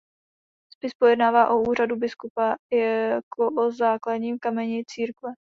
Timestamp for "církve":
4.87-5.31